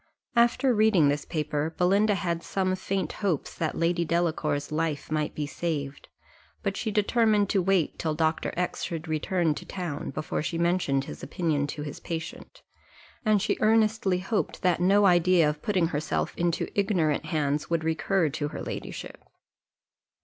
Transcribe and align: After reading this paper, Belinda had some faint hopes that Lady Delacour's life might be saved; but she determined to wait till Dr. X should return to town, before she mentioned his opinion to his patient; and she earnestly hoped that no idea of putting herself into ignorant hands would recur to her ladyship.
After 0.35 0.73
reading 0.73 1.09
this 1.09 1.25
paper, 1.25 1.75
Belinda 1.77 2.15
had 2.15 2.41
some 2.41 2.75
faint 2.75 3.13
hopes 3.21 3.53
that 3.53 3.77
Lady 3.77 4.03
Delacour's 4.03 4.71
life 4.71 5.11
might 5.11 5.35
be 5.35 5.45
saved; 5.45 6.07
but 6.63 6.75
she 6.75 6.89
determined 6.89 7.51
to 7.51 7.61
wait 7.61 7.99
till 7.99 8.15
Dr. 8.15 8.51
X 8.57 8.81
should 8.81 9.07
return 9.07 9.53
to 9.53 9.63
town, 9.63 10.09
before 10.09 10.41
she 10.41 10.57
mentioned 10.57 11.03
his 11.03 11.21
opinion 11.21 11.67
to 11.67 11.83
his 11.83 11.99
patient; 11.99 12.63
and 13.23 13.43
she 13.43 13.59
earnestly 13.61 14.17
hoped 14.17 14.63
that 14.63 14.81
no 14.81 15.05
idea 15.05 15.47
of 15.47 15.61
putting 15.61 15.89
herself 15.89 16.33
into 16.35 16.67
ignorant 16.73 17.25
hands 17.25 17.69
would 17.69 17.83
recur 17.83 18.27
to 18.29 18.47
her 18.47 18.61
ladyship. 18.63 19.23